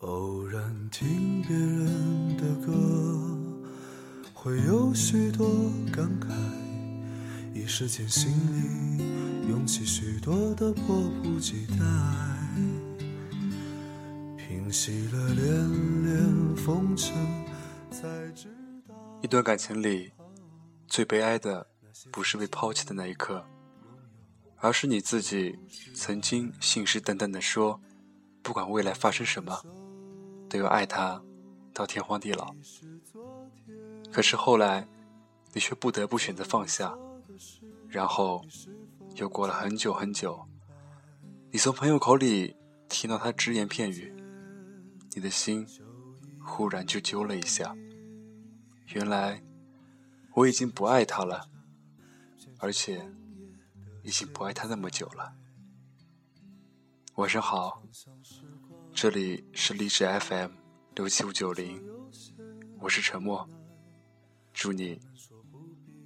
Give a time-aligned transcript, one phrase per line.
[0.00, 2.72] 偶然听别人的歌，
[4.32, 5.48] 会有许多
[5.92, 6.28] 感慨，
[7.52, 11.84] 一时间心里涌起许多的迫不及待。
[14.36, 17.12] 平息了连连风尘，
[17.90, 18.06] 才
[18.36, 18.48] 知
[18.86, 20.12] 道一段感情里，
[20.86, 21.66] 最悲哀的
[22.12, 23.44] 不是被抛弃的那一刻，
[24.58, 25.58] 而是你自己
[25.92, 27.80] 曾经信誓旦旦的说，
[28.42, 29.60] 不管未来发生什么。
[30.48, 31.22] 都要爱他
[31.72, 32.54] 到天荒地老，
[34.10, 34.88] 可是后来
[35.52, 36.96] 你却不得不选择放下，
[37.88, 38.44] 然后
[39.14, 40.48] 又过了很久很久，
[41.50, 42.56] 你从朋友口里
[42.88, 44.14] 听到他只言片语，
[45.14, 45.66] 你的心
[46.42, 47.76] 忽然就揪了一下。
[48.94, 49.42] 原来
[50.34, 51.48] 我已经不爱他了，
[52.58, 53.10] 而且
[54.02, 55.34] 已经不爱他那么久了。
[57.16, 57.82] 晚上好。
[58.92, 60.50] 这里是励志 FM
[60.96, 61.80] 六七五九零，
[62.80, 63.48] 我是沉默，
[64.52, 64.98] 祝你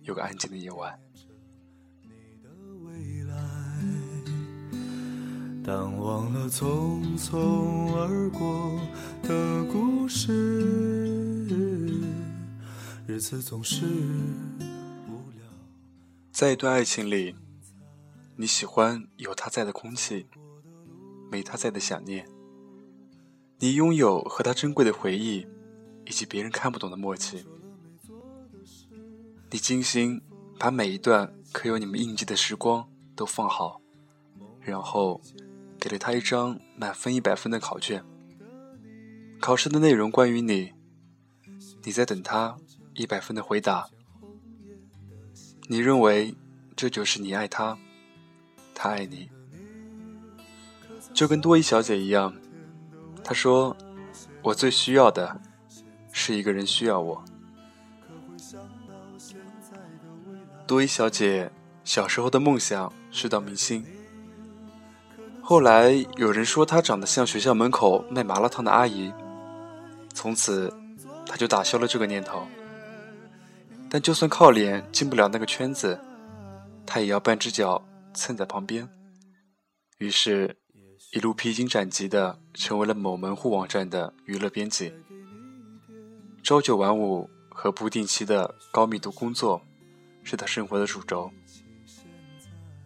[0.03, 0.99] 有个安静的夜晚。
[5.65, 8.81] 淡忘了匆匆而过
[9.23, 11.47] 的故事，
[13.07, 13.87] 日子总是
[15.07, 15.47] 无聊。
[16.33, 17.37] 在一段爱情里，
[18.35, 20.27] 你喜欢有他在的空气，
[21.31, 22.29] 没他在的想念。
[23.63, 25.47] 你拥有和他珍贵的回忆，
[26.05, 27.47] 以及别人看不懂的默契。
[29.53, 30.21] 你精心
[30.59, 33.81] 把每一段刻有你们印记的时光都放好，
[34.61, 35.21] 然后
[35.79, 38.05] 给了他一张满分一百分的考卷。
[39.41, 40.73] 考试的内容关于你，
[41.85, 42.57] 你在等他
[42.95, 43.89] 一百分的回答。
[45.69, 46.35] 你认为
[46.75, 47.79] 这就是你爱他，
[48.75, 49.31] 他爱你，
[51.15, 52.35] 就跟多伊小姐一样。
[53.25, 53.77] 他说
[54.43, 55.41] ：“我最需要的，
[56.11, 57.25] 是一个人需要我。”
[60.67, 61.51] 多伊小姐
[61.85, 63.85] 小时候的梦想是当明星，
[65.41, 69.13] 后来有人说她长得像学校门口卖麻辣烫的阿姨，
[70.13, 70.73] 从此
[71.27, 72.47] 她就打消了这个念头。
[73.89, 76.01] 但就算靠脸进不了那个圈子，
[76.85, 77.83] 她也要半只脚
[78.15, 78.89] 蹭在旁边。
[79.99, 80.57] 于是。
[81.13, 84.95] 一路披荆斩棘的成为了某门户网站的娱乐编辑，
[86.43, 89.63] 朝九晚五和不定期的高密度工作
[90.25, 91.31] 是他生活的主轴。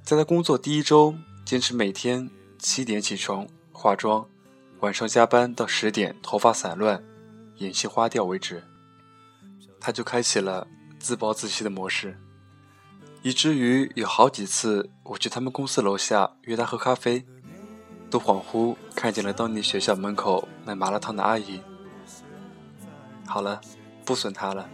[0.03, 1.15] 在他工作第一周，
[1.45, 2.29] 坚持每天
[2.59, 4.29] 七点起床化妆，
[4.81, 7.05] 晚上加班到十点，头发散乱，
[7.59, 8.65] 眼线花掉为止，
[9.79, 10.67] 他就开启了
[10.99, 12.19] 自暴自弃的模式，
[13.23, 17.25] 以至于有好几次我去他们公司楼下约他喝咖啡。
[18.09, 21.61] 都恍惚看见了当年学校门口卖麻辣烫的阿姨。
[23.27, 23.61] 好了，
[24.05, 24.69] 不损他了，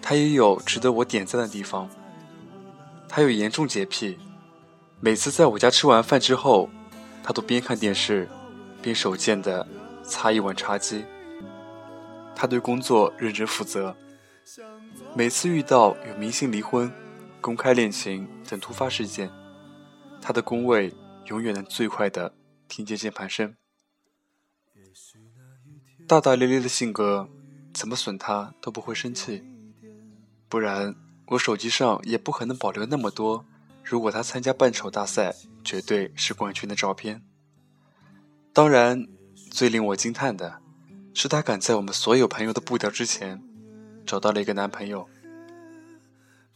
[0.00, 1.88] 他也有值得我点赞的地方。
[3.08, 4.18] 他有严重洁癖，
[5.00, 6.68] 每次在我家吃完饭之后，
[7.22, 8.28] 他都边看电视，
[8.80, 9.66] 边手贱的
[10.04, 11.04] 擦一碗茶几。
[12.36, 13.96] 他对工作认真负责，
[15.14, 16.92] 每次遇到有明星离婚、
[17.40, 19.28] 公开恋情等突发事件，
[20.20, 20.94] 他的工位。
[21.28, 22.34] 永远能最快的
[22.68, 23.54] 听见键盘声。
[26.06, 27.28] 大大咧咧的性格，
[27.74, 29.44] 怎么损他都不会生气。
[30.48, 30.94] 不然
[31.26, 33.44] 我手机上也不可能保留那么多。
[33.84, 37.22] 如果他参加扮丑大赛，绝对是冠军的照片。
[38.54, 39.06] 当然，
[39.50, 40.60] 最令我惊叹的
[41.12, 43.42] 是，他赶在我们所有朋友的步调之前，
[44.06, 45.08] 找到了一个男朋友。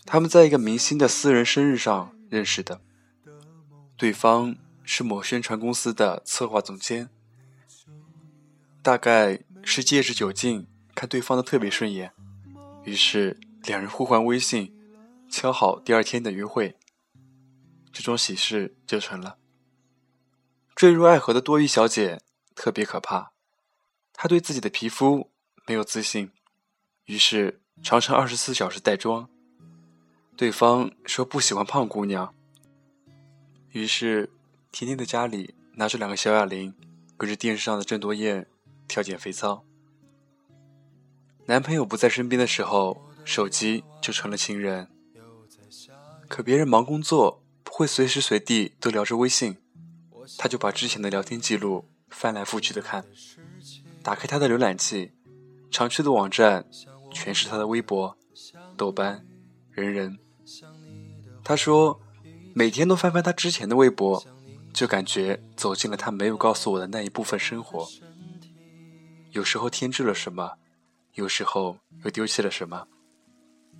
[0.04, 2.80] 他们在一个明星的私人生日上认识的。
[4.02, 7.08] 对方是某宣传公司的策划总监，
[8.82, 12.12] 大概是借着酒劲看对方的特别顺眼，
[12.82, 14.76] 于是两人互换微信，
[15.30, 16.76] 敲好第二天的约会，
[17.92, 19.38] 这桩喜事就成了。
[20.74, 22.20] 坠入爱河的多鱼小姐
[22.56, 23.30] 特别可怕，
[24.12, 25.30] 她对自己的皮肤
[25.64, 26.32] 没有自信，
[27.04, 29.30] 于是常常二十四小时带妆。
[30.36, 32.34] 对方说不喜欢胖姑娘。
[33.72, 34.28] 于是，
[34.70, 36.74] 甜甜在家里拿着两个小哑铃，
[37.16, 38.46] 跟着电视上的郑多燕
[38.86, 39.64] 跳减肥操。
[41.46, 44.88] 男朋友不在身边的时候，手机就成了情人。
[46.28, 49.56] 可别人忙工作，不会随时随地都聊着微信，
[50.36, 53.06] 他就把之前的聊天记录翻来覆去的看。
[54.02, 55.12] 打开他的浏览器，
[55.70, 56.66] 常去的网站
[57.10, 58.18] 全是他的微博、
[58.76, 59.26] 豆瓣、
[59.70, 60.18] 人人。
[61.42, 61.98] 他说。
[62.54, 64.24] 每天都翻翻他之前的微博，
[64.72, 67.88] 就感觉走进了他没有告诉我的那一部分生活。
[69.30, 70.58] 有时候添置了什么，
[71.14, 72.86] 有时候又丢弃了什么。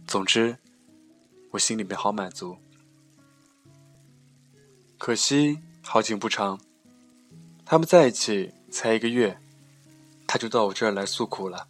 [0.07, 0.57] 总之，
[1.51, 2.57] 我心里面好满足。
[4.97, 6.59] 可惜好景不长，
[7.67, 9.39] 他们在一起才一个月，
[10.27, 11.69] 他就到我这儿来诉苦了。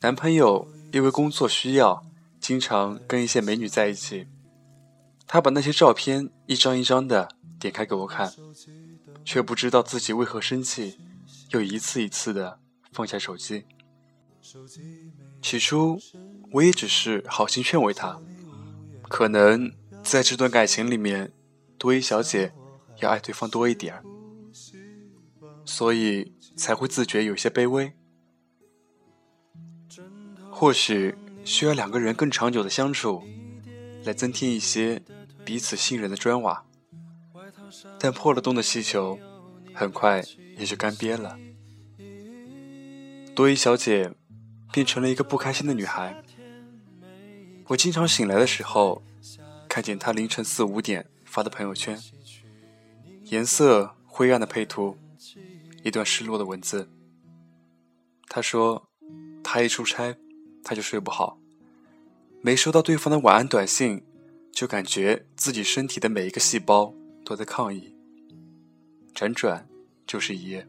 [0.00, 2.04] 男朋友因为工作需要，
[2.40, 4.26] 经常跟一些美女在一起。
[5.28, 7.28] 他把那些照片一张一张的
[7.60, 8.32] 点开给我看，
[9.26, 10.98] 却不知道自己为何生气，
[11.50, 12.58] 又一次一次的
[12.90, 13.66] 放下手机。
[15.42, 16.00] 起初，
[16.52, 18.18] 我也只是好心劝慰他，
[19.02, 19.70] 可能
[20.02, 21.30] 在这段感情里面，
[21.76, 22.54] 多一小姐
[23.00, 24.02] 要爱对方多一点，
[25.66, 27.92] 所以才会自觉有些卑微。
[30.50, 31.14] 或许
[31.44, 33.22] 需要两个人更长久的相处，
[34.04, 35.02] 来增添一些
[35.48, 36.62] 彼此信任的砖瓦。
[37.98, 39.18] 但破了洞的气球，
[39.74, 40.22] 很快
[40.58, 41.38] 也就干瘪了。
[43.34, 44.12] 多伊小姐
[44.70, 46.22] 变成了一个不开心的女孩。
[47.68, 49.02] 我经常醒来的时候，
[49.66, 51.98] 看见她凌晨四五点发的朋友圈，
[53.24, 54.98] 颜色灰暗的配图，
[55.82, 56.90] 一段失落的文字。
[58.28, 58.90] 她说，
[59.42, 60.14] 她一出差。
[60.62, 61.38] 他就睡不好，
[62.42, 64.04] 没收到对方的晚安短信，
[64.52, 67.94] 就感觉自己身体的每一个细胞都在抗议。
[69.14, 69.68] 辗转
[70.06, 70.66] 就是一夜。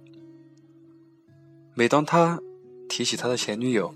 [1.75, 2.39] 每当他
[2.87, 3.95] 提起他的前女友，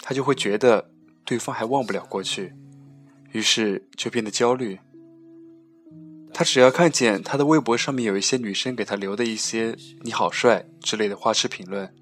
[0.00, 0.90] 他就会觉得
[1.24, 2.54] 对方还忘不了过去，
[3.32, 4.78] 于是就变得焦虑。
[6.32, 11.94] 他只要看见他的微博上面有一些女生给他留的一些“你好帅”之类的花痴评论，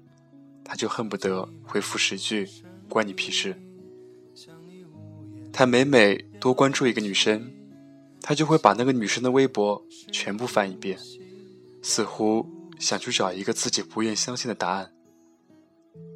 [0.63, 2.47] 他就恨不得回复十句。
[2.87, 3.55] 关你屁事！
[5.53, 7.53] 他每每多关注一个女生，
[8.19, 10.97] 他就会把那个女生的微博全部翻一遍，
[11.83, 12.49] 似乎
[12.79, 14.91] 想去找一个自己不愿相信的答案，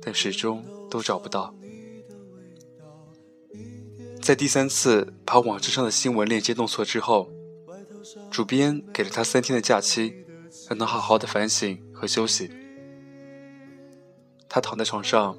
[0.01, 1.53] 但始终都找不到。
[4.19, 7.29] 在第三次把网站上的新闻链接弄错之后，
[8.31, 10.25] 主编给了他三天的假期，
[10.67, 12.49] 让他好好的反省和休息。
[14.49, 15.37] 他躺在床上。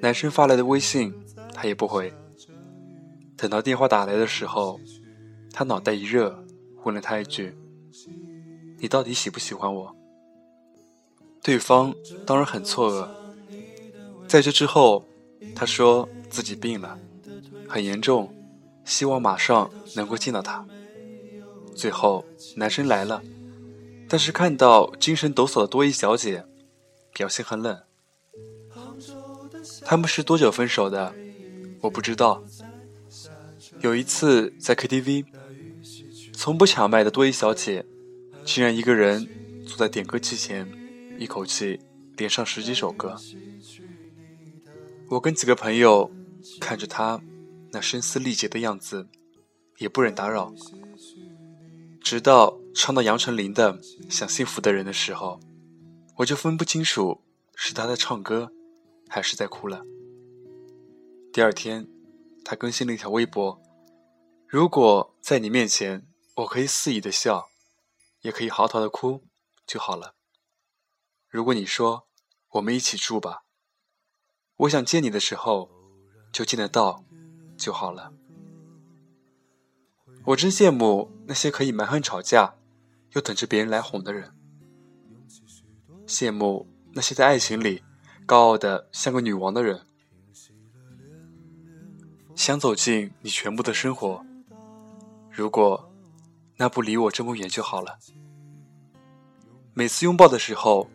[0.00, 1.12] 男生发来的微信，
[1.52, 2.12] 他也不回。
[3.42, 4.78] 等到电话打来的时候，
[5.52, 6.44] 他脑袋一热，
[6.84, 7.52] 问了他一句
[8.78, 9.96] ：“你到底喜不喜欢我？”
[11.42, 11.92] 对方
[12.24, 13.08] 当然很错愕。
[14.28, 15.04] 在这之后，
[15.56, 16.96] 他说自己病了，
[17.68, 18.32] 很严重，
[18.84, 20.64] 希望马上能够见到他。
[21.74, 22.24] 最后，
[22.54, 23.24] 男生来了，
[24.08, 26.44] 但是看到精神抖擞的多伊小姐，
[27.12, 27.82] 表现很冷。
[29.84, 31.12] 他们是多久分手的？
[31.80, 32.40] 我不知道。
[33.82, 35.26] 有一次在 KTV，
[36.32, 37.84] 从不抢麦的多伊小姐，
[38.44, 39.28] 竟然一个人
[39.66, 40.70] 坐在点歌机前，
[41.18, 41.80] 一口气
[42.16, 43.16] 连上十几首歌。
[45.08, 46.10] 我跟几个朋友
[46.60, 47.20] 看着她
[47.72, 49.08] 那声嘶力竭的样子，
[49.78, 50.54] 也不忍打扰。
[52.00, 53.74] 直到唱到杨丞琳的
[54.08, 55.40] 《想幸福的人》的时候，
[56.18, 57.20] 我就分不清楚
[57.54, 58.52] 是她在唱歌。
[59.14, 59.84] 还是在哭了。
[61.34, 61.86] 第二天，
[62.42, 63.60] 他更新了一条微博
[64.52, 67.48] ：“如果在你面前，我可以肆意的笑，
[68.20, 69.24] 也可以嚎啕的哭，
[69.66, 70.14] 就好了。
[71.30, 72.06] 如果你说
[72.50, 73.44] 我们一起住吧，
[74.56, 75.70] 我想见你的时候
[76.30, 77.02] 就见得到，
[77.56, 78.12] 就好了。”
[80.26, 82.56] 我真羡慕那些可以蛮横吵架，
[83.12, 84.36] 又等着别人来哄的人，
[86.06, 87.82] 羡慕那些在爱情里。
[88.26, 89.86] 高傲的像个女王的人，
[92.36, 94.26] 想走进你全部的生活。
[95.32, 95.90] 如果
[96.58, 97.98] 那不离我这么远就好了。
[99.74, 100.88] 每次拥抱的时候，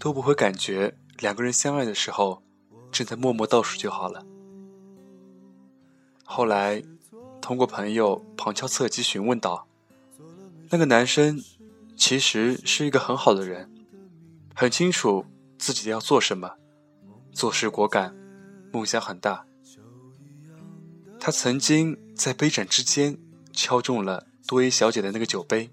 [0.00, 2.42] 都不会感觉两个人相爱的时候
[2.90, 4.24] 正在默默倒数就好了。
[6.24, 6.82] 后来，
[7.40, 9.68] 通过朋友旁敲侧击询问到，
[10.70, 11.38] 那个男生
[11.96, 13.70] 其实是一个很好的人，
[14.54, 15.24] 很清楚。
[15.58, 16.52] 自己要做什么，
[17.32, 18.14] 做事果敢，
[18.72, 19.44] 梦想很大。
[21.18, 23.18] 他曾经在杯盏之间
[23.58, 25.72] 敲中了多伊小姐的那个酒杯，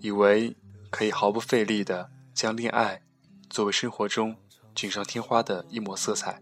[0.00, 0.56] 以为
[0.88, 3.02] 可以毫不费力的将恋爱
[3.50, 4.34] 作为生活中
[4.74, 6.40] 锦上添花的一抹色彩。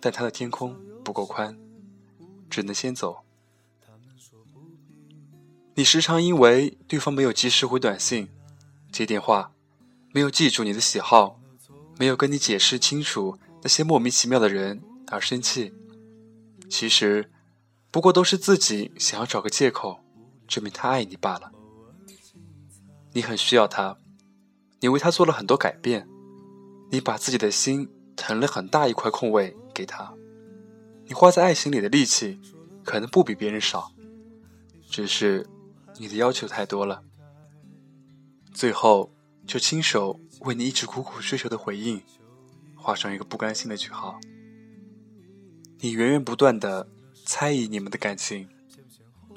[0.00, 1.58] 但他的天空不够宽，
[2.48, 3.24] 只能先走。
[5.74, 8.28] 你时常因为对方没有及时回短信、
[8.92, 9.52] 接电话。
[10.12, 11.40] 没有记住你的喜好，
[11.98, 15.72] 没有跟你解释清楚那些莫名其妙的人而生气，
[16.68, 17.28] 其实
[17.92, 20.00] 不过都是自己想要找个借口
[20.48, 21.52] 证明他爱你罢了。
[23.12, 23.98] 你很需要他，
[24.80, 26.08] 你为他做了很多改变，
[26.90, 30.14] 你把自己的心腾了很大一块空位给他，
[31.04, 32.40] 你花在爱情里的力气
[32.82, 33.92] 可能不比别人少，
[34.88, 35.46] 只是
[35.98, 37.02] 你的要求太多了，
[38.54, 39.12] 最后
[39.46, 42.02] 就亲手为你一直苦苦追求的回应
[42.74, 44.18] 画上一个不甘心的句号。
[45.80, 46.88] 你源源不断的
[47.34, 48.46] 猜疑你们的感情，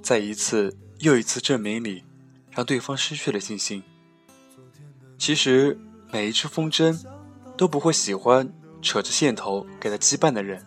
[0.04, 2.04] 在一次又一次证明里，
[2.52, 3.82] 让对方失去了信心。
[5.18, 5.80] 其实
[6.12, 7.02] 每一只风筝
[7.56, 10.62] 都不会喜欢扯着线头给他羁绊的人。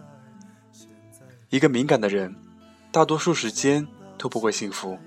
[1.51, 2.35] 一个敏感的人，
[2.91, 4.99] 大多数时间都不会幸福，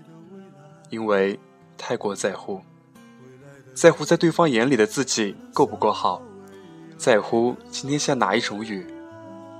[0.92, 1.40] 因为
[1.76, 2.62] 太过在乎，
[3.74, 6.22] 在乎在对方眼里的自己够不够好，
[7.00, 8.86] 在乎今天下哪一种雨。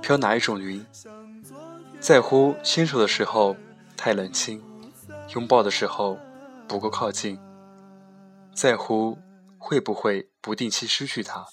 [0.00, 0.84] 飘哪一种云？
[2.02, 3.56] 在乎牵手的时候
[3.96, 4.60] 太冷清，
[5.36, 6.18] 拥抱的时候
[6.66, 7.38] 不够靠近。
[8.52, 9.16] 在乎
[9.56, 11.46] 会不会不定期失去他？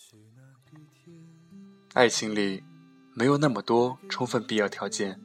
[1.94, 2.64] 爱情里
[3.14, 5.22] 没有那么多充分必要条件。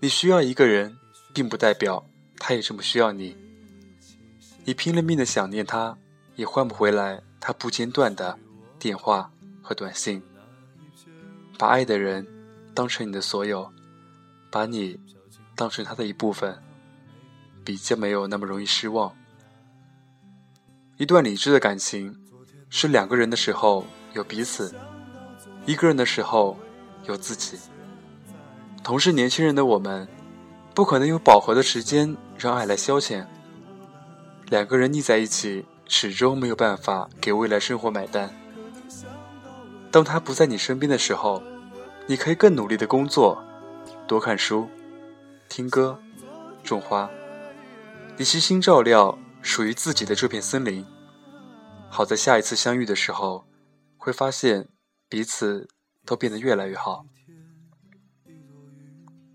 [0.00, 0.98] 你需要一个人，
[1.32, 2.04] 并不代表
[2.36, 3.36] 他也这么需要你。
[4.64, 5.96] 你拼了命的想念他，
[6.34, 8.36] 也换不回来他不间断的
[8.76, 9.30] 电话
[9.62, 10.20] 和短信。
[11.56, 12.26] 把爱的人
[12.74, 13.70] 当成你的所有，
[14.50, 14.98] 把你
[15.54, 16.60] 当成他的一部分，
[17.64, 19.14] 比较没有那么容易失望。
[20.96, 22.14] 一段理智的感情，
[22.68, 24.74] 是两个人的时候有彼此，
[25.66, 26.58] 一个人的时候
[27.06, 27.58] 有自己。
[28.82, 30.08] 同是年轻人的我们，
[30.74, 33.24] 不可能有饱和的时间让爱来消遣。
[34.48, 38.34] 两个人腻在一起，始终没有办法给未来生活买单。
[39.90, 41.42] 当他不在你身边的时候，
[42.06, 43.42] 你可以更努力的工作，
[44.10, 44.68] 多看书，
[45.48, 45.96] 听歌，
[46.64, 47.08] 种花。
[48.16, 50.84] 你悉心照料属于自己的这片森林。
[51.88, 53.46] 好在下一次相遇的时候，
[53.96, 54.68] 会发现
[55.08, 55.68] 彼此
[56.04, 57.06] 都变得越来越好。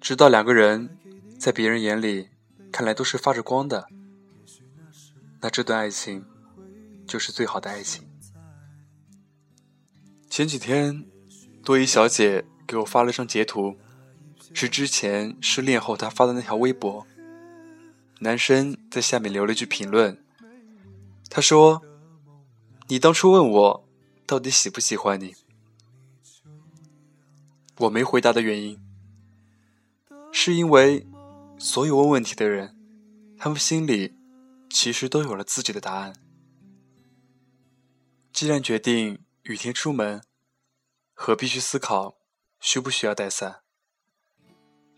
[0.02, 0.98] 直到两个人
[1.40, 2.28] 在别人眼里
[2.70, 3.88] 看来都是发着光的，
[5.40, 6.26] 那这段爱情
[7.08, 8.06] 就是最好的爱情。
[10.30, 11.06] 前几天，
[11.64, 13.78] 多怡小姐给我发了张截图，
[14.56, 17.06] 是之前失恋后她发的那条微博。
[18.22, 20.26] 男生在下面留了一句评论，
[21.30, 21.84] 他说
[22.88, 23.88] ：“你当初问我
[24.26, 25.36] 到底喜不喜欢你，
[27.78, 28.82] 我没回答的原因，
[30.32, 31.06] 是因为
[31.60, 32.76] 所有问问题的人，
[33.38, 34.16] 他们心里
[34.70, 36.16] 其实都有了自己的答案。
[38.34, 40.24] 既然决定。”雨天出门，
[41.14, 42.18] 何必去思考
[42.60, 43.62] 需不需要带伞？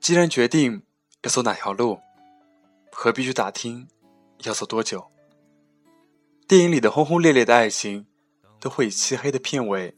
[0.08, 0.84] 既然决定
[1.24, 2.00] 要走哪条路，
[2.94, 3.90] 何必去打听
[4.44, 5.12] 要走多久？
[6.48, 8.06] 电影里的轰轰烈烈的爱情，
[8.58, 9.94] 都会以漆黑的片尾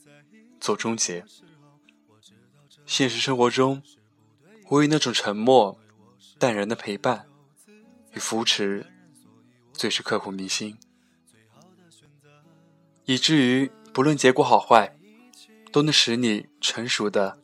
[0.59, 1.23] 做终结。
[2.87, 3.83] 现实生活中，
[4.71, 5.79] 唯有那种沉默、
[6.39, 7.27] 淡然的陪伴
[8.13, 8.87] 与扶持，
[9.71, 10.75] 最是刻骨铭心，
[13.05, 13.71] 以至于。
[13.93, 14.97] 不论结果好坏，
[15.71, 17.39] 都能使你成熟的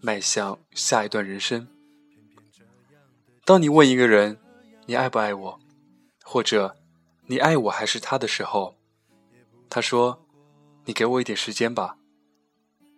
[0.00, 1.68] 迈向下一段人生。
[3.44, 4.38] 当你问一个人
[4.86, 5.60] “你爱不爱我”，
[6.24, 6.76] 或者
[7.26, 8.76] “你爱我还是他”的时候，
[9.68, 10.26] 他说
[10.86, 11.96] “你给我一点时间吧”，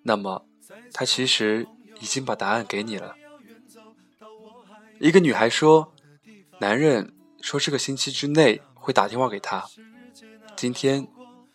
[0.04, 0.46] 那么
[0.92, 1.66] 他其实
[2.00, 3.16] 已经把答案给你了。
[5.00, 5.92] 一个女孩说
[6.60, 9.66] ：“男人说这个星期之内会打电话给她，
[10.56, 11.06] 今天。”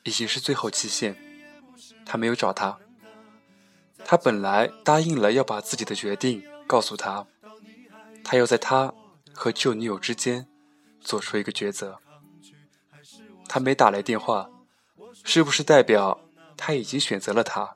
[0.03, 1.15] 已经是最后期限，
[2.07, 2.79] 他没有找他。
[4.03, 7.27] 他本来答应了要把自己的决定告诉他，
[8.23, 8.93] 他要在他
[9.33, 10.47] 和旧女友之间
[10.99, 11.99] 做出一个抉择。
[13.47, 14.49] 他没打来电话，
[15.23, 16.19] 是不是代表
[16.55, 17.75] 他已经选择了他？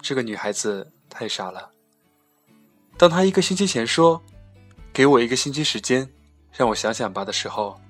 [0.00, 1.72] 这个女孩子太傻了。
[2.96, 4.22] 当他一个星期前说
[4.92, 6.08] “给我一个星期时间，
[6.52, 7.80] 让我想想吧”的时候。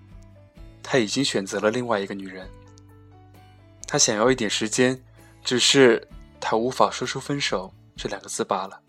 [0.88, 2.49] 他已经选择了另外一个女人。
[3.88, 5.05] 他想要一点时间，
[5.45, 6.09] 只是
[6.40, 8.81] 他无法说出分手这两个字罢了。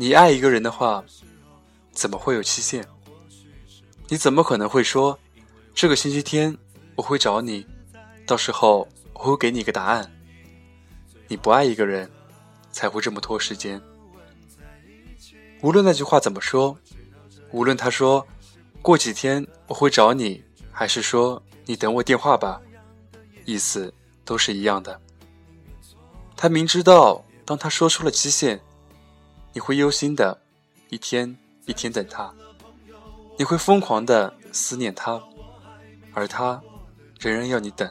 [0.00, 1.04] 你爱一个人的话，
[1.92, 2.82] 怎么会有期限？
[4.08, 5.18] 你怎么可能会说，
[5.74, 6.56] 这个星期天
[6.96, 7.66] 我会找你，
[8.26, 10.10] 到时候我会给你一个答案？
[11.28, 12.10] 你不爱一个人，
[12.72, 13.78] 才会这么拖时间。
[15.60, 16.74] 无论那句话怎么说，
[17.50, 18.26] 无论他说。
[18.80, 20.42] 过几天我会找你，
[20.72, 22.58] 还是说你等我电话吧？
[23.44, 23.92] 意思
[24.24, 24.98] 都是一样的。
[26.34, 28.58] 他明知道，当他说出了期限，
[29.52, 30.40] 你会忧心的，
[30.88, 32.32] 一天一天等他，
[33.36, 35.20] 你会疯狂的思念他，
[36.12, 36.62] 而他
[37.18, 37.90] 仍然要你等。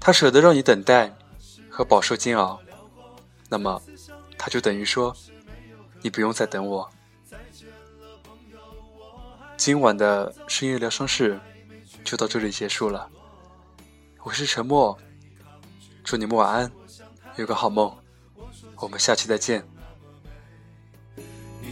[0.00, 1.12] 他舍得让你等待
[1.68, 2.60] 和饱受煎熬，
[3.48, 3.82] 那么
[4.38, 5.14] 他就等于说，
[6.02, 6.88] 你不用再等我。
[9.56, 11.38] 今晚的深夜疗伤室
[12.04, 13.10] 就到这里结束了。
[14.22, 14.96] 我是沉默，
[16.04, 16.70] 祝你们晚安，
[17.36, 17.92] 有个好梦。
[18.76, 19.66] 我们下期再见。